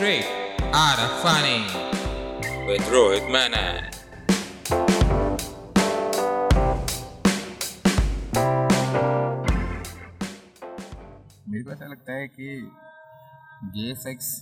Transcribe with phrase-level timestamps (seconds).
[0.00, 0.24] straight
[0.72, 1.60] out of funny.
[2.66, 3.84] With Rohit Manan.
[11.48, 12.48] मेरे को ऐसा लगता है कि
[13.76, 14.32] gay sex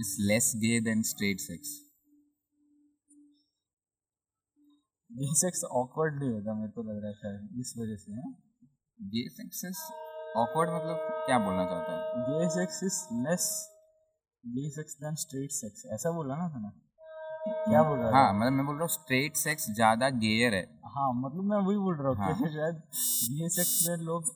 [0.00, 1.78] is less gay than straight sex
[5.10, 8.36] gay sex awkward नहीं होगा मेरे को लग रहा है शायद इस वजह से हाँ।
[8.98, 9.88] गे सेक्स इज़
[10.36, 12.22] ऑकवर्ड मतलब क्या बोलना चाहता है?
[12.24, 13.46] Gay sex is less
[14.44, 16.72] gay sex than straight sex ऐसा बोला ना था ना?
[17.68, 18.32] क्या बोल रहा हाँ?
[18.34, 20.62] मतलब मैं बोल रहा हूँ स्ट्रेट सेक्स ज़्यादा गेयर है।
[20.96, 22.82] हाँ मतलब मैं वही बोल रहा हूँ हाँ। शायद
[23.32, 24.30] गे सेक्स में लोग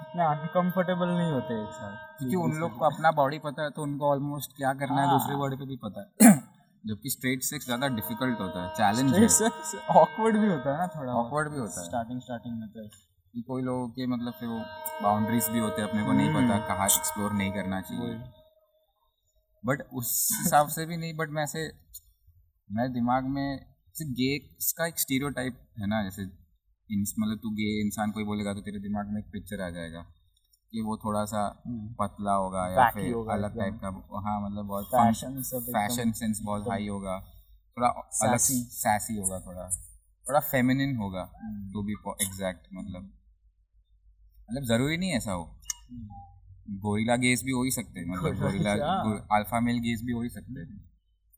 [0.00, 3.82] इतने अनकंफर्टेबल नहीं होते एक साथ। क्योंकि उन लोग को अपना बॉडी पता है तो
[3.82, 6.32] उनको ऑलमोस्ट क्या करना है हाँ। दूसरे बॉडी पे भी पता है।
[6.84, 9.48] जबकि स्ट्रेट सेक्स ज़्यादा डिफ़िकल्ट होता है चैलेंज है।
[10.00, 12.88] ऑकवर्ड भी होता है ना थोड़ा ऑकवर्ड भी होता है। स्टार्टिंग स्टार्टिंग में तो
[13.34, 14.58] कि कोई लोगों के मतलब फिर वो
[15.02, 18.14] बाउंड्रीज भी होते हैं अपने को नहीं हम्म। पता कहाँ एक्सप्लोर नहीं करना चाहिए
[19.64, 21.72] बट उस हिसाब से भी नहीं बट मैं ऐसे
[22.72, 26.22] मेरे दिमाग में जैसे गेस का एक स्टीरियो है ना जैसे
[27.18, 30.02] मतलब तू गे इंसान कोई बोलेगा तो तेरे दिमाग में एक पिक्चर आ जाएगा
[30.72, 33.88] कि वो थोड़ा सा हम्म। पतला होगा या फिर होगा अलग टाइप का
[34.20, 35.42] हाँ मतलब बहुत एकदम-
[35.74, 37.20] फ़ैशन सेंस बहुत हाई होगा
[37.76, 39.68] थोड़ा अलग Sassy। सैसी होगा थोड़ा
[40.28, 41.24] थोड़ा फेमिनिन होगा।
[41.72, 41.92] टू बी
[42.26, 43.12] एग्जैक्ट मतलब
[44.48, 45.44] मतलब ज़रूरी नहीं ऐसा हो।
[46.82, 48.72] गोरिला गेस भी हो ही सकते हैं मतलब गोरिला।
[49.36, 50.80] अल्फ़ा मेल गेस भी हो ही सकते हैं।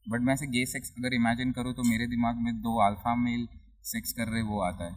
[0.07, 3.47] बट मैं ऐसे गे सेक्स अगर इमेजिन करूँ तो मेरे दिमाग में दो अल्फ़ा मेल
[3.85, 4.95] सेक्स कर रहे वो आता है।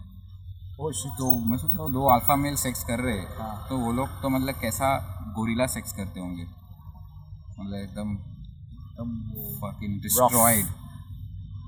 [0.93, 3.91] शिट तो मैं सोच रहा हूँ दो अल्फ़ा मेल सेक्स कर रहे हाँ। तो वो
[3.93, 4.89] लोग तो मतलब कैसा
[5.35, 6.43] गोरिला सेक्स करते होंगे?
[7.59, 8.13] मतलब एकदम
[8.81, 9.09] एकदम
[9.61, 10.69] fucking destroyed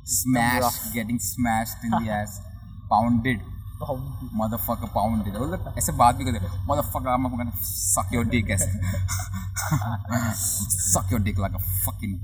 [0.05, 0.77] smashed rough.
[0.93, 2.33] getting smashed in the ass
[3.81, 8.49] pounded motherfucker pounded मतलब ऐसे बात भी करते हैं motherfucker I'm gonna suck your dick
[8.57, 8.69] ऐसे
[10.83, 12.15] suck your dick like a fucking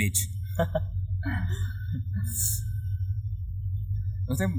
[0.00, 0.22] bitch
[4.30, 4.52] वैसे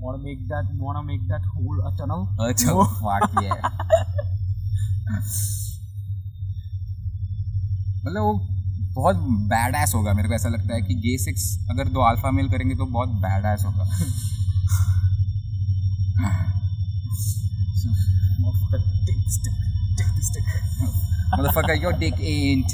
[0.00, 2.24] Wanna make that wanna make that hole a tunnel?
[2.48, 3.60] अच्छा वो- fuck yeah
[8.04, 8.32] मतलब वो
[8.96, 9.16] बहुत
[9.52, 12.48] बैड एस होगा मेरे को ऐसा लगता है कि गे सेक्स अगर दो अल्फ़ा मेल
[12.50, 13.84] करेंगे तो बहुत बैड एस होगा
[18.40, 19.52] Motherfucker, take the stick,
[19.98, 20.44] take the stick.
[21.38, 22.70] motherfucker your dick ain't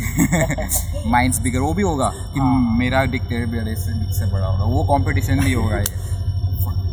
[1.60, 5.52] वो भी होगा कि हाँ। मेरा तेरे बड़े से से बड़ा होगा। वो कंपटीशन भी
[5.52, 5.84] होगा ये।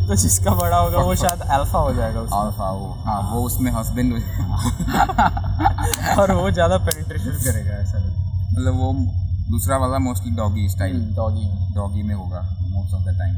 [0.08, 3.70] तो जिसका बड़ा होगा वो शायद अल्फ़ा हो जाएगा उसमें। अल्फ़ा वो। हाँ वो उसमें
[3.72, 7.98] हस्बैंड हो जाएगा। और वो ज़्यादा पेनिट्रेशन करेगा ऐसा।
[8.52, 8.92] मतलब वो
[9.50, 13.34] दूसरा वाला mostly doggy style doggy doggy में होगा मोस्ट ऑफ़ द टाइम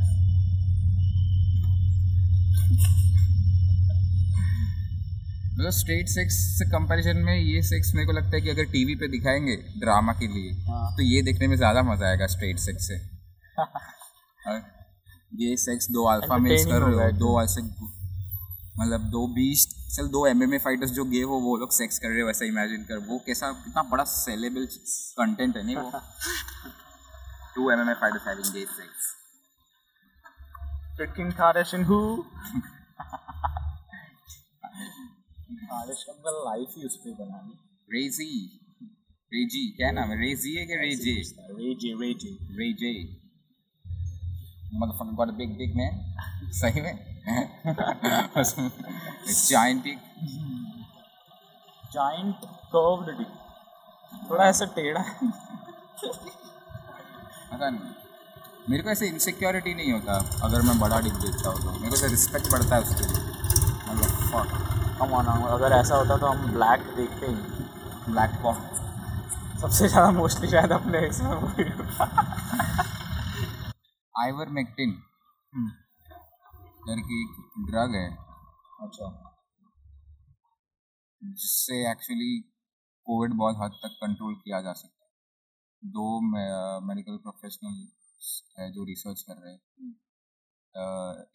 [5.53, 8.95] मतलब स्ट्रेट सेक्स से कंपैरिजन में ये सेक्स मेरे को लगता है कि अगर टीवी
[8.95, 12.87] पे दिखाएँगे ड्रामा के लिए हाँ। तो ये देखने में ज़्यादा मज़ा आएगा स्ट्रेट सेक्स
[12.89, 12.97] से।
[15.41, 17.63] ये सेक्स दो अल्फ़ा मेल्स कर रहे हो दो ऐसे
[18.81, 22.21] मतलब दो बीस्ट चल दो एमएमए फाइटर्स जो गे हो वो लोग सेक्स कर रहे
[22.21, 24.67] हो वैसा इमेजिन कर। वो कैसा कितना बड़ा सेलेबल
[25.19, 25.91] कंटेंट है नहीं वो?
[27.55, 29.15] Two MMA fighters having gay sex
[31.01, 32.27] Freaking Kardashian who?
[35.69, 37.55] Kardashian का लाइफ ही उस पे बना ली
[37.95, 38.27] रेजी
[39.33, 41.15] रेजी क्या नाम है रेजी है क्या रेजे
[41.61, 42.93] रेजे रेजे रेजे
[44.83, 45.97] motherfucker got a big dick man
[46.59, 46.93] सही में
[49.47, 50.05] giant dick
[51.97, 52.45] giant
[52.75, 53.33] curved dick
[54.29, 55.33] थोड़ा ऐसा टेढ़ा है
[57.49, 58.00] पता नहीं
[58.71, 61.97] मेरे को ऐसे इनसिक्योरिटी नहीं होता अगर मैं बड़ा डिक देखता हूँ तो। मेरे को
[61.97, 63.23] ऐसे रिस्पेक्ट बढ़ता है उसके लिए।
[63.87, 64.11] मतलब
[65.01, 68.61] हम ऑन अगर ऐसा होता तो हम ब्लैक देखते ही ब्लैक कॉक
[69.61, 72.05] सबसे ज़्यादा मोस्टली शायद अपने इसमें होता।
[74.15, 74.93] आइवरमेक्टिन
[76.87, 77.33] करके एक
[77.67, 78.09] ड्रग है।
[78.81, 79.07] अच्छा।
[81.23, 82.33] जिससे एक्चुअली
[83.07, 85.11] कोविड बहुत हद तक कंट्रोल किया जा सकता है।
[85.83, 86.21] दो
[86.87, 87.75] मेडिकल प्रोफेशनल
[88.71, 89.61] जो रिसर्च कर रहे हैं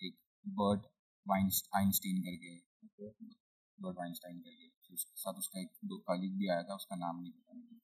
[0.04, 0.16] एक
[0.46, 0.86] बर्ट
[1.76, 2.52] आइंस्टीन करके
[3.80, 7.32] बर्ट आइंस्टाइन करके उसके साथ उसका एक दो कलीग भी आया था उसका नाम नहीं
[7.32, 7.80] पता मुझे।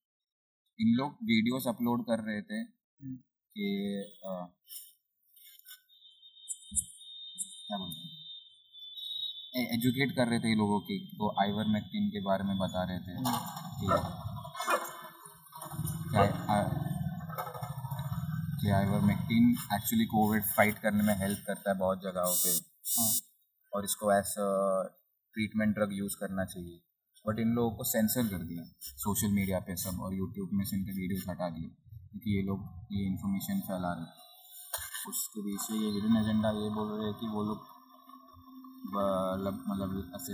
[0.80, 3.66] इन लोग वीडियोस अपलोड कर रहे थे कि
[7.68, 8.20] क्या बोलते हैं?
[9.74, 13.16] एजुकेट कर रहे थे लोगों की तो आइवर मैक्टिन के बारे में बता रहे थे
[13.80, 13.88] कि
[16.12, 16.81] क्या
[18.62, 22.52] कि ivermectin actually covid fight करने में हेल्प करता है बहुत जगहों पे।
[23.74, 26.80] और इसको एज ट्रीटमेंट ड्रग यूज़ करना चाहिए।
[27.26, 28.64] बट इन लोगों को सेंसर कर दिया
[28.98, 31.70] सोशल मीडिया पे सब और यूट्यूब में से इनके वीडियोस हटा दिए
[32.12, 34.20] क्योंकि ये लोग ये इन्फॉर्मेशन फैला रहे
[35.10, 37.70] उसके पीछे ये हिडन एजेंडा ये बोल रहे हैं कि वो लोग
[38.88, 40.34] मतलब मतलब ऐसे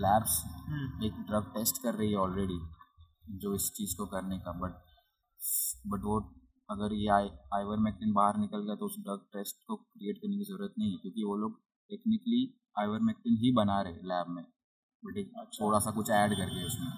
[0.00, 0.36] लैब्स
[1.04, 2.60] एक ड्रग टेस्ट कर रही है ऑलरेडी
[3.38, 4.78] जो इस चीज़ को करने का बट
[5.86, 6.20] बट वो
[6.70, 10.44] अगर ये आई आइवरमेक्टिन बाहर निकल गया तो उस ड्रग टेस्ट को क्रिएट करने की
[10.44, 11.58] ज़रूरत नहीं है क्योंकि वो लोग
[11.90, 12.42] टेक्निकली
[12.78, 14.42] आइवरमेक्टिन ही बना रहे लैब में।
[15.02, 16.90] बट एक थोड़ा सा कुछ ऐड करके उसमें।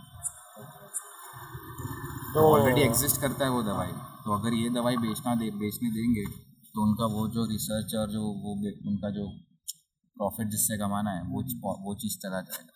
[2.35, 3.93] तो ऑलरेडी एग्जिस्ट करता है वो दवाई।
[4.25, 6.25] तो अगर ये दवाई बेचना दे बेचने देंगे
[6.75, 8.53] तो उनका वो जो रिसर्च और जो वो
[8.91, 9.27] उनका जो
[10.17, 11.43] प्रॉफिट जिससे कमाना है वो
[11.87, 12.75] वो चीज़ चला जाएगा।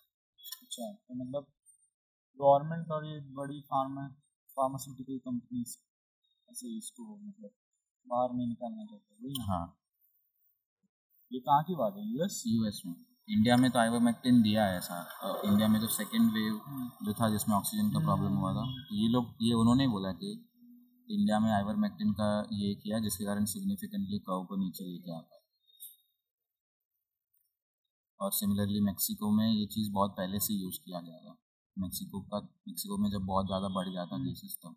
[0.63, 1.47] अच्छा तो मतलब
[2.41, 4.07] गवर्नमेंट और ये बड़ी फार्मा
[4.57, 5.77] फार्मास्यूटिकल कंपनीज़
[6.49, 7.51] ऐसे इसको मतलब
[8.07, 9.65] बाहर नहीं निकालना चाहते वही हाँ।
[11.33, 12.03] ये कहाँ की बात है?
[12.13, 12.95] यूएस यूएस में।
[13.29, 14.99] इंडिया में तो आइवरमेक्टिन दिया है ऐसा।
[15.45, 16.61] इंडिया में जो सेकेंड वेव
[17.05, 20.31] जो था जिसमें ऑक्सीजन का प्रॉब्लम हुआ था। तो ये लोग ये उन्होंने बोला कि
[21.09, 25.45] इंडिया में आइवरमेक्टिन का ये किया जिसके कारण सिग्निफिकेंटली कर्व को नीचे लेके आता है
[28.21, 31.37] और सिमिलरली मेक्सिको में ये चीज़ बहुत पहले से यूज़ किया गया था।
[31.77, 34.77] मेक्सिको का मेक्सिको में जब बहुत ज़्यादा बढ़ जाता केसेस तो।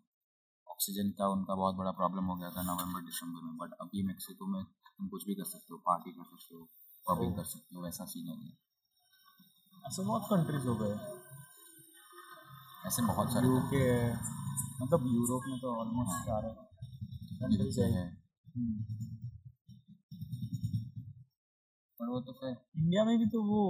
[0.80, 4.46] ऑक्सीजन का उनका बहुत बड़ा प्रॉब्लम हो गया था नवंबर दिसंबर में। बट अभी मेक्सिको
[4.46, 6.68] में तुम कुछ भी कर सकते हो पार्टी कर सकते हो
[7.06, 10.94] पबिंग कर सकते हो वैसा सीन हो गया। ऐसे बहुत कंट्रीज़ हो गए।
[12.86, 13.82] ऐसे बहुत सारे यूके
[14.84, 16.48] मतलब यूरोप में तो ऑलमोस्ट हाँ। सारे
[17.36, 18.06] कंट्रीज़ है।
[18.56, 18.84] हम्म।
[21.98, 23.62] पर वो तो फिर इंडिया में भी तो वो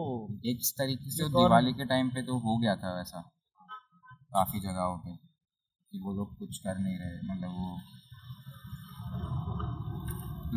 [0.46, 3.20] एक तरीके से दिवाली के टाइम पे तो हो गया था वैसा।
[4.32, 5.29] काफ़ी जगहों पे।
[5.92, 7.80] कि वो लोग कुछ कर नहीं रहे मतलब वो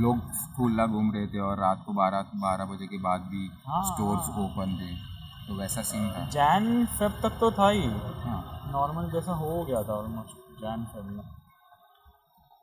[0.02, 0.20] लोग
[0.56, 4.30] खुला घूम रहे थे और रात को बारह बारह बजे के बाद भी हाँ, स्टोर्स।
[4.30, 5.14] ओपन थे।
[5.48, 7.86] तो वैसा सीन था। जैन फेब तक तो था ही।
[8.24, 11.24] हाँ। नॉर्मल जैसा हो गया था ऑलमोस्ट जैन फेब में।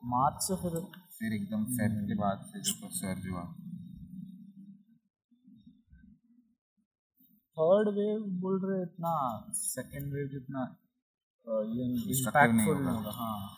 [0.05, 0.71] मार्च से फिर
[1.19, 3.43] फिर एकदम फेब के बाद से जो सर्ज हुआ।
[7.57, 9.15] थर्ड वेव बोल रहे इतना
[9.51, 10.77] सेकेंड वेव जितना।
[11.47, 13.57] ये नहीं इम्पैक्टफुल होगा। होगा हाँ।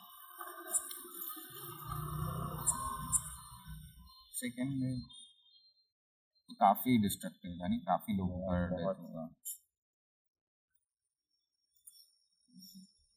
[4.35, 9.35] सेकेंड में तो काफ़ी डिस्ट्रक्टिव था नहीं काफ़ी लोग बहुत।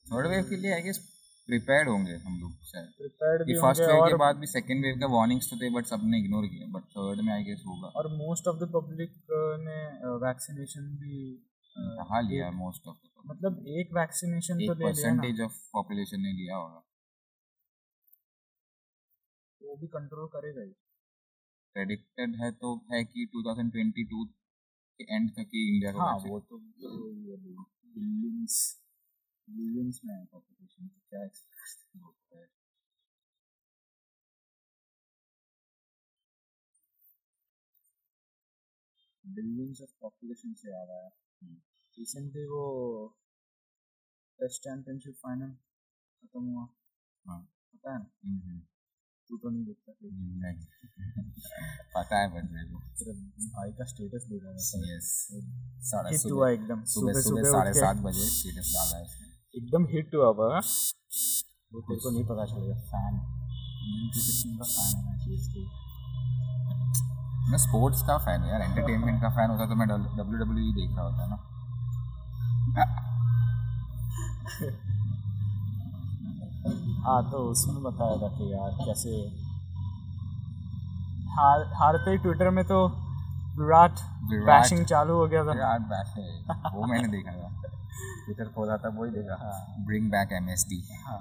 [0.06, 0.98] थर्ड वेव के लिए आई गेस
[1.50, 5.00] प्रिपेयर्ड होंगे हम लोग शायद। प्रिपेयर्ड भी कि फ़र्स्ट वेव के बाद भी सेकेंड वेव
[5.00, 8.08] का वार्निंग्स तो थे बट सबने इग्नोर किया। बट थर्ड में आई गेस होगा। और
[8.14, 9.12] मोस्ट ऑफ़ द पब्लिक
[9.66, 9.80] ने
[10.26, 11.18] वैक्सीनेशन भी
[11.76, 16.56] कहा लिया मोस्ट ऑफ़ मतलब एक वैक्सीनेशन तो ले लिया परसेंटेज ऑफ़ पॉपुलेशन ने लिया
[16.56, 16.84] होगा।
[19.62, 20.74] वो भी कंट्रोल करेगा ही।
[21.76, 24.26] प्रेडिक्टेड है तो है कि 2022
[25.00, 26.58] के एंड तक ही इंडिया का हाँ वो तो
[27.96, 28.60] बिलियंस
[29.48, 32.48] बिलियंस में है पॉपुलेशन तो क्या expect होता है?
[39.24, 41.12] बिलियंस ऑफ़ पॉपुलेशन से आ रहा है।
[41.98, 42.64] रिसेंटली वो
[44.40, 46.64] टेस्ट चैंपियनशिप फाइनल खत्म हुआ।
[47.26, 47.40] हाँ।
[47.74, 48.06] पता है ना?
[49.30, 49.92] तू तो नहीं देखता।
[50.42, 50.58] नहीं
[51.96, 52.78] पता है बट मेरे को
[53.54, 55.08] भाई का स्टेटस देखा मैं यस
[55.92, 59.06] साढ़े हिट सुबह हुआ एकदम। सुबह सुबह साढ़े सात बजे सीरियस डाला है
[59.56, 64.66] एकदम हिट हुआ हुआ वो तेरे को नहीं पता चलेगा। फ़ैन इंडियन क्रिकेट टीम का
[64.66, 65.64] फ़ैन है मैं सीरियसली
[67.52, 70.96] मैं स्पोर्ट्स का फ़ैन हूँ यार। एंटरटेनमेंट का फ़ैन होता तो मैं डब्ल्यू डब्ल्यू देख
[70.96, 71.38] रहा होता ना।
[77.06, 79.10] हाँ तो उसमें बताया था कि यार कैसे
[81.36, 82.88] हार हारते ही ट्विटर में तो
[83.60, 84.00] विराट
[84.32, 87.52] विराट। बैशिंग चालू हो गया था। बैट है वो मैंने देखा था।
[88.26, 89.36] ट्विटर खोला था वही देखा
[89.88, 91.20] bring back M S D हाँ।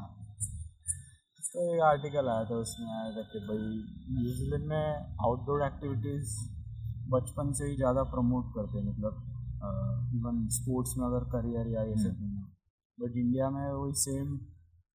[1.55, 3.59] तो एक आर्टिकल आया था उसमें आया था कि भाई
[4.15, 4.95] न्यूजीलैंड में
[5.27, 6.33] आउटडोर एक्टिविटीज़
[7.11, 9.23] बचपन से ही ज़्यादा प्रमोट करते हैं मतलब
[10.17, 12.23] इवन स्पोर्ट्स में अगर करियर या ये सब
[12.99, 14.35] बट इंडिया में वही सेम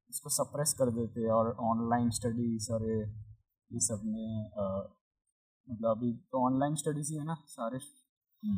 [0.10, 3.00] इसको सप्रेस कर देते हैं और ऑनलाइन स्टडीज़ और ये
[3.72, 4.52] ये सब में
[5.68, 7.80] मतलब अभी तो ऑनलाइन स्टडीज़ ही है ना सारे।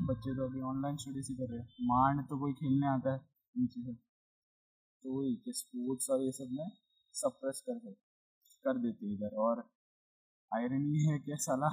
[0.09, 3.19] बच्चे तो अभी ऑनलाइन स्टडीज़ ही कर रहे हैं। मांड तो कोई खेलने आता है
[3.55, 6.69] नीचे से। तो वही कि स्पोर्ट्स और ये सब में
[7.15, 7.91] सप्रेस कर दे
[8.65, 9.63] कर देते हैं इधर। और
[10.51, 11.69] आयरन ये है कि साला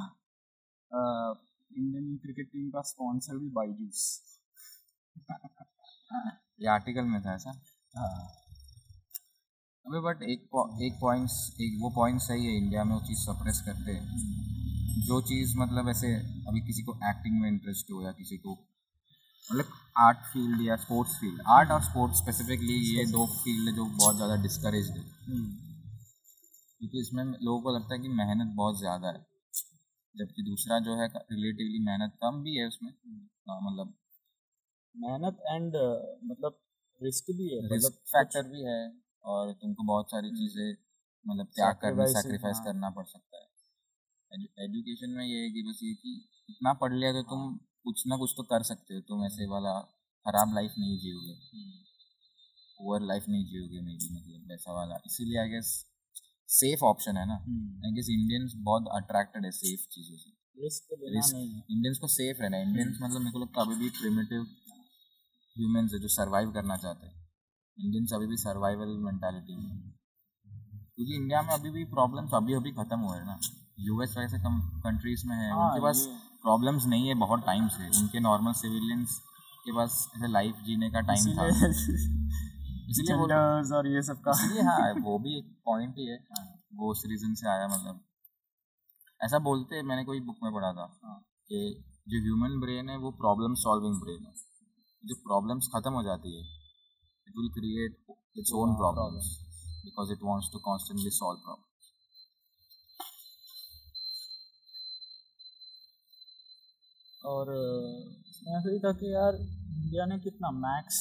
[1.71, 4.03] इंडियन क्रिकेट टीम का स्पॉन्सर भी बाईजूस
[6.61, 7.51] ये आर्टिकल में था ऐसा?
[7.95, 8.29] हाँ.
[9.87, 10.41] अबे बट एक
[10.83, 15.05] एक पॉइंट्स एक वो पॉइंट सही है इंडिया में वो चीज़ सप्रेस करते हैं.
[15.07, 16.15] जो चीज़ मतलब ऐसे
[16.49, 18.53] अभी किसी को एक्टिंग में इंटरेस्ट हो या किसी को
[19.45, 23.85] मतलब आर्ट फ़ील्ड या स्पोर्ट्स फ़ील्ड आर्ट और स्पोर्ट्स स्पेसिफिकली ये दो फ़ील्ड है जो
[23.85, 25.05] बहुत ज़्यादा डिस्करेज है.
[26.81, 29.27] क्योंकि इसमें लोगों को लगता है कि मेहनत बहुत ज़्यादा है.
[30.15, 33.95] जबकि दूसरा जो है रिलेटिवली मेहनत कम भी है उसमें। हाँ, मतलब
[34.95, 35.77] मेहनत एंड
[36.25, 36.59] मतलब
[37.03, 38.81] रिस्क भी है रिस्क मतलब फैक्टर भी है
[39.25, 40.77] और तुमको बहुत सारी चीज़ें
[41.27, 43.47] मतलब त्याग करना सेक्रीफाइस हाँ। करना पड़ सकता है।
[44.65, 48.17] एजुकेशन में ये है कि बस ये कि इतना पढ़ लिया तो तुम कुछ ना
[48.17, 49.79] कुछ तो कर सकते हो तुम ऐसे वाला
[50.27, 51.35] खराब लाइफ नहीं जियोगे।
[52.79, 55.71] पुअर लाइफ नहीं जियोगे मे बी मतलब वैसा वाला। इसीलिए आई गेस
[56.49, 57.35] सेफ़ ऑप्शन है ना?
[57.35, 60.31] हम्म, आई गेस इंडियंस बहुत अट्रैक्टेड है सेफ़ चीज़ों से।
[61.71, 64.43] इंडियंस को सेफ़ रहना है। इंडियंस मतलब मेरे को लगता है अभी भी प्रिमिटिव
[65.57, 67.15] ह्यूमंस है जो सरवाइव करना चाहते हैं।
[67.79, 69.93] इंडियंस अभी भी सर्वाइवल मेंटालिटी में
[70.97, 73.39] क्योंकि इंडिया में अभी भी प्रॉब्लम्स अभी अभी खत्म हुए हैं ना।
[73.81, 76.07] यूएस वैसे कम कंट्रीज़ में है। हाँ, उनके पास
[76.43, 79.21] प्रॉब्लम्स नहीं है बहुत टाइम से। उनके नॉर्मल सिविलियंस
[79.65, 81.47] के पास ऐसे लाइफ जीने का टाइम था।
[82.89, 83.17] इसीलिए
[83.79, 86.19] और ये सब का। इसलिए हाँ वो भी एक पॉइंट ही है।
[86.75, 88.01] वो उस रीजन से आया मतलब।
[89.21, 90.87] ऐसा बोलते हैं मैंने कोई बुक में पढ़ा था
[91.51, 91.61] कि
[92.09, 94.33] जो ह्यूमन ब्रेन है वो प्रॉब्लम सॉल्विंग ब्रेन है।
[95.05, 96.43] जो प्रॉब्लम्स खत्म हो जाती है
[97.27, 97.97] it will create
[98.39, 99.27] its own हाँ, problems
[99.85, 101.67] because it wants to constantly solve problem
[107.25, 107.53] और
[108.29, 110.99] इसमें ऐसा ही था कि यार इंडिया ने कितना मैक्स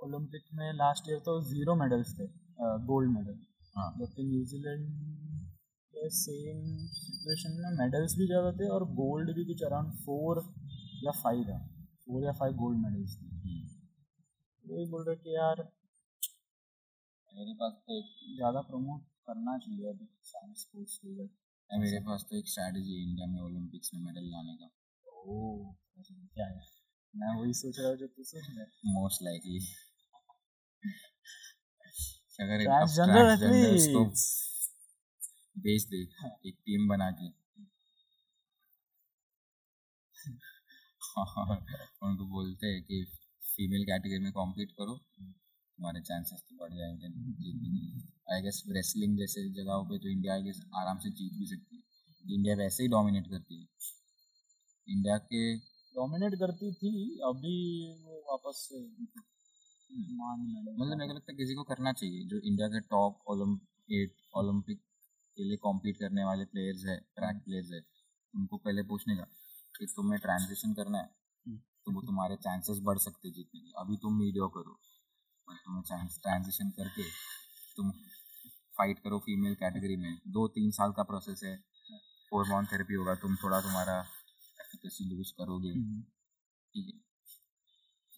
[0.00, 2.26] ओलंपिक में लास्ट ईयर तो ज़ीरो मेडल्स थे
[2.86, 3.38] गोल्ड मेडल
[3.76, 4.86] हाँ। जबकि न्यूजीलैंड
[5.94, 10.42] के सेम सिचुएशन में मेडल्स भी ज़्यादा थे और गोल्ड भी कुछ अराउंड फोर
[11.04, 11.58] या फाइव है।
[12.06, 13.28] फोर या फाइव गोल्ड मेडल्स थे।
[14.64, 15.62] वही बोल रहे कि यार
[17.32, 21.28] मेरे पास तो एक ज़्यादा प्रमोट करना चाहिए अभी साइंस स्पोर्ट्स को इधर
[21.70, 24.70] मेरे पास तो एक स्ट्रैटेजी है इंडिया में ओलंपिक्स में मेडल लाने का।
[25.06, 25.74] ओ
[26.34, 26.60] क्या है?
[27.14, 29.60] मैं वही सोच रहा हूँ जो तू सोच रहा है। मोस्ट लाइकली
[32.40, 34.04] अगर transgenders को
[35.58, 36.02] भेज दे
[36.48, 37.28] एक टीम बना के।
[42.02, 43.04] उनको बोलते हैं कि
[43.56, 49.18] फीमेल कैटेगरी में कॉम्पीट करो तुम्हारे चांसेस तो बढ़ जाएँगे। जीतने के आई गेस रेसलिंग
[49.18, 51.82] जैसे जगहों पे तो इंडिया आई गेस आराम से जीत भी सकती है।
[52.34, 53.66] इंडिया वैसे ही डोमिनेट करती है।
[54.88, 55.56] इंडिया के
[55.94, 57.56] डोमिनेट करती थी अभी
[58.04, 58.68] वो वापस
[59.90, 63.14] मतलब मेरे को लगता है किसी को करना चाहिए जो इंडिया के टॉप
[63.90, 64.78] एट ओलंपिक
[65.38, 67.80] के लिए कॉम्पीट करने वाले प्लेयर्स है ट्रैक प्लेयर्स है
[68.34, 69.26] उनको पहले पूछने का
[69.78, 74.18] कि तुम्हें ट्रांजिशन करना है तो वो तुम्हारे चांसेस बढ़ सकते जीतने के अभी तुम
[74.18, 74.78] मीडियो करो
[75.48, 77.08] पर तुम्हें चांस ट्रांजिशन करके
[77.76, 77.90] तुम
[78.74, 81.54] फाइट करो फीमेल कैटेगरी में। दो तीन साल का प्रोसेस है
[82.32, 83.98] हॉर्मोन थेरेपी होगा तुम थोड़ा तुम्हारा
[84.60, 87.09] एफिकेसी लूज करोगे। ठीक है।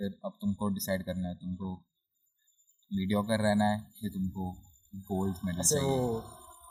[0.03, 1.69] फिर अब तुमको डिसाइड करना है तुमको
[2.91, 4.47] मीडियोकर रहना है कि तुमको
[5.11, 5.99] गोल्ड मेडल चाहिए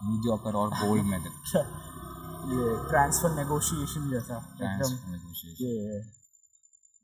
[0.08, 1.30] मीडियोकर और गोल्ड मेडल
[2.52, 5.14] ये ट्रांसफ़र नेगोशिएशन जैसा एकदम
[5.62, 5.72] ये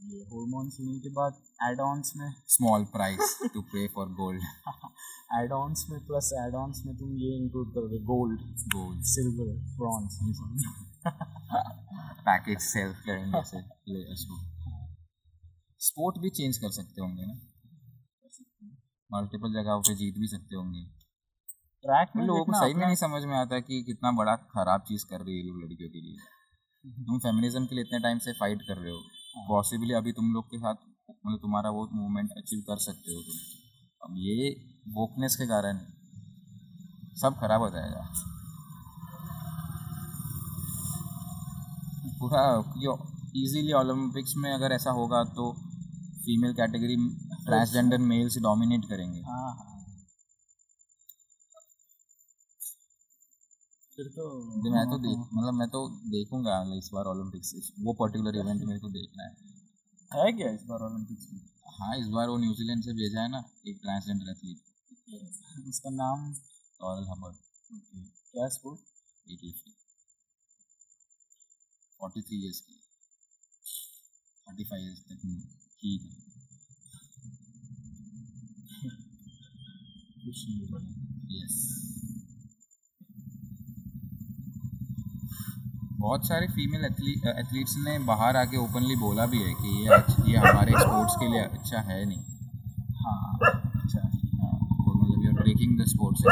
[0.07, 4.43] ये हॉर्मोन्स लेने के बाद एड ऑन्स में small price to pay for gold
[5.39, 8.41] add ons में प्लस एड ऑन्स में तुम ये इंक्लूड करोगे गोल्ड
[8.75, 10.59] गोल्ड सिल्वर ब्रॉन्ज ये सब।
[12.27, 14.56] पैकेज सेल करेंगे ऐसे प्लेयर्स को
[15.79, 17.33] स्पोर्ट भी चेंज कर सकते होंगे ना?
[19.11, 20.83] मल्टीपल जगहों पे जीत भी सकते होंगे।
[21.83, 25.05] ट्रैक में लोगों को सही में नहीं समझ में आता कि कितना बड़ा खराब चीज़
[25.05, 26.17] कर रही है लोग लड़कियों के लिए।
[27.05, 28.99] तुम फेमिनिज्म के लिए इतने टाइम से फाइट कर रहे हो।
[29.47, 30.75] पॉसिबली अभी तुम लोग के साथ
[31.25, 33.37] मतलब तुम्हारा वो मूवमेंट अचीव कर सकते हो तुम।
[34.01, 34.49] अब ये
[34.87, 35.79] वोकनेस के कारण
[37.15, 38.03] सब खराब हो जाएगा।
[42.19, 42.43] पूरा
[43.35, 45.45] इजीली ओलंपिक्स में अगर ऐसा होगा तो
[46.27, 46.95] फीमेल कैटेगरी
[47.45, 49.75] ट्रांसजेंडर मेल से डोमिनेट करेंगे। हाँ हाँ
[53.97, 54.23] फिर तो
[54.71, 55.79] मैं तो देख मतलब मैं तो
[56.09, 59.35] देखूँगा इस बार ओलंपिक्स वो पर्टिकुलर इवेंट मेरे को देखना है।
[60.11, 61.39] है क्या इस बार ओलंपिक्स में?
[61.77, 66.29] हाँ इस बार वो न्यूजीलैंड से भेजा है ना एक ट्रांसजेंडर एथलीट उसका नाम?
[66.79, 67.35] लॉरल हबर्ड
[68.31, 68.79] क्या sport
[69.27, 69.75] weight lifting
[71.99, 72.79] forty three years की।
[74.47, 75.66] फोर्टी फाइव ईयर्स तक।
[85.99, 90.71] बहुत सारे फीमेल एथलीट्स ने बाहर आके ओपनली बोला भी है कि ये ये हमारे
[90.79, 92.23] स्पोर्ट्स के लिए अच्छा है नहीं।
[93.05, 93.39] हाँ
[93.75, 96.23] अच्छा मतलब यू ब्रेकिंग द स्पोर्ट्स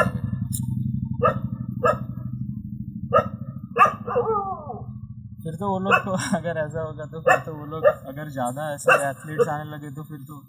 [5.56, 8.64] फिर तो वो लोग तो अगर ऐसा होगा तो फिर तो वो लोग अगर ज़्यादा
[8.74, 10.40] ऐसे एथलीट्स आने लगे तो फिर तो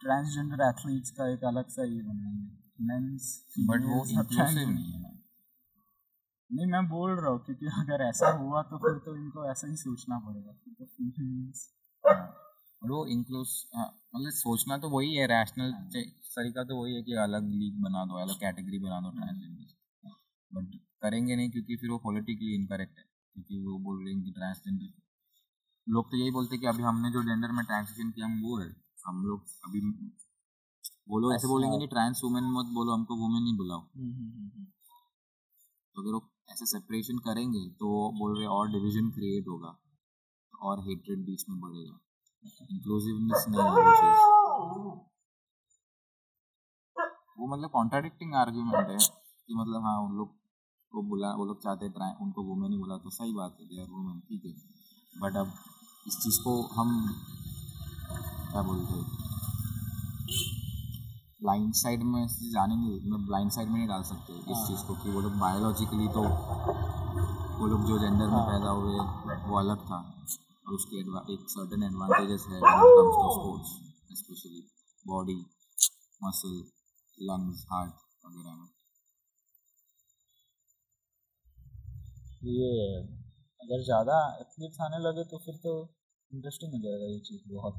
[0.00, 3.26] ट्रांसजेंडर एथलीट्स का एक अलग सा ये बनाएँगे। मेंस
[3.60, 5.12] बट वो इंक्लूसिव नहीं है।
[6.50, 9.76] नहीं मैं बोल रहा हूँ क्योंकि अगर ऐसा हुआ तो फिर तो इनको ऐसा ही
[9.76, 11.68] सोचना पड़ेगा। तो फीमेल्स
[12.82, 17.82] वो इंक्लूस मतलब सोचना तो वही है रैशनल तरीका तो वही है कि अलग लीग
[17.82, 20.12] बना दो अलग कैटेगरी बना दो ट्रांसजेंडर
[20.52, 24.30] बट करेंगे नहीं क्योंकि फिर वो पॉलिटिकली इनकरेक्ट है। क्योंकि वो बोल रहे हैं कि
[24.30, 24.92] ट्रांसजेंडर
[25.86, 28.58] लोग तो यही बोलते हैं कि अभी हमने जो जेंडर में ट्रांसलेशन किया हम वो
[28.58, 28.68] है।
[29.06, 29.80] हम लोग अभी
[31.20, 33.80] लोग ऐसे बोलेंगे नहीं ट्रांस वुमेन मत बोलो हमको वुमेन ही बुलाओ।
[35.94, 36.20] तो अगर वो
[36.50, 39.72] ऐसे सेपरेशन करेंगे तो बोल रहे और डिवीज़न क्रिएट होगा
[40.60, 41.98] और हेट्रेड बीच में बढ़ेगा।
[42.70, 44.20] इंक्लूसिवनेस नहीं है वो चीज़।
[47.38, 50.39] वो मतलब कॉन्ट्राडिक्टिंग आर्ग्यूमेंट है कि मतलब हाँ उन लोग
[50.92, 53.90] को बुला वो लोग चाहते हैं उनको वुमेन ही बोला तो सही बात है आर
[53.90, 54.52] वुमेन ठीक है।
[55.14, 55.52] बट अब
[56.06, 56.88] इस चीज़ को हम
[58.50, 59.04] क्या बोलते हैं
[61.42, 64.94] ब्लाइंड साइड में जाने नहीं मतलब ब्लाइंड साइड में नहीं डाल सकते इस चीज़ को
[65.02, 66.22] कि वो लोग बायोलॉजिकली तो
[67.60, 68.98] वो लोग जो जेंडर में पैदा हुए
[69.48, 70.00] वो अलग था।
[70.66, 70.96] और उसके
[71.34, 73.70] एक सर्टन एडवांटेजेस है sports
[74.18, 74.60] specially
[75.06, 75.38] body
[76.20, 76.52] muscle
[77.18, 77.92] lungs heart
[78.26, 78.68] वगैरह में।
[82.40, 82.68] ये
[83.60, 85.72] अगर ज़्यादा एथलीट्स आने लगे तो फिर तो
[86.30, 87.78] इंटरेस्टिंग हो जाएगा ये चीज़ बहुत।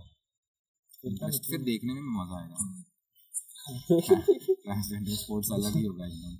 [1.47, 2.57] फिर देखने में मज़ा आएगा।
[4.65, 6.37] ट्रांसजेंडर स्पोर्ट्स अलग ही होगा एकदम।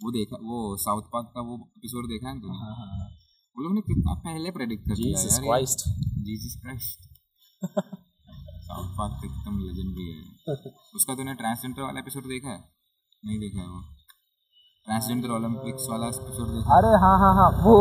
[0.00, 2.58] वो देखा वो साउथ पार्क का वो एपिसोड देखा है तुमने?
[2.58, 3.08] हाँ हाँ
[3.56, 5.84] वो लोग ने कितना पहले प्रेडिक्ट कर दिया यार Christ
[6.26, 7.08] Jesus Christ
[7.62, 10.18] South Park एकदम लेजेंडरी है।
[10.96, 12.60] उसका तूने ट्रांसजेंडर वाला एपिसोड देखा है?
[13.22, 13.80] नहीं देखा है वो।
[14.86, 16.76] ट्रांसजेंडर ओलंपिक्स वाला एपिसोड देखा?
[16.76, 17.72] अरे हाँ हाँ हाँ वो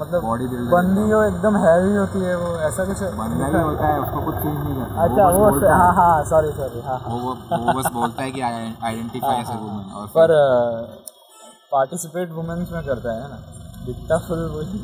[0.00, 3.88] मतलब बॉडी बिल्डर बंदी जो एकदम हैवी होती है वो ऐसा कुछ बंदा ही होता
[3.88, 7.18] है उसको कुछ चेंज नहीं करता। अच्छा वो हाँ हाँ। सॉरी सॉरी हाँ हाँ। वो
[7.20, 10.34] वो वो बस बोलता है कि आइडेंटिफाई एज अ वुमन और पर
[11.72, 13.38] पार्टिसिपेट वुमेन्स में करता है ना?
[13.86, 14.80] दिखता फुल वही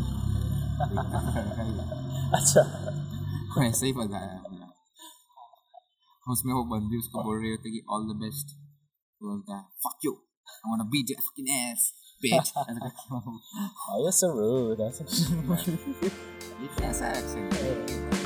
[2.32, 2.62] अच्छा।
[3.54, 4.40] फिर ऐसे ही पता है
[6.26, 8.54] उसमें वो बंदी उसको बोल रही होती है कि ऑल द बेस्ट
[9.20, 10.12] बोलता है fuck you
[10.64, 11.92] I want to beat your fucking ass,
[12.24, 12.52] bitch.
[13.90, 14.78] oh, you're so rude.
[14.78, 15.78] That's so rude.
[16.60, 18.21] you can't say that shit.